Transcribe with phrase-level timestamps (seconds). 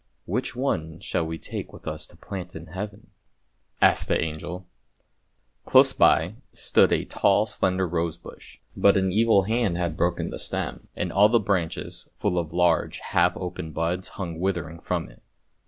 [0.25, 3.11] "Which one shall we take with us to plant in Heaven?"
[3.83, 4.65] asked the angel.
[5.63, 10.39] Close by stood a tall slender rose bush, but an evil hand had broken the
[10.39, 15.21] stem and all the branches full of large half open buds hung withering from it.